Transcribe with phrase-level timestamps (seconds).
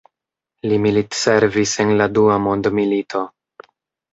[0.69, 3.25] Li militservis en la Dua Mondmilito.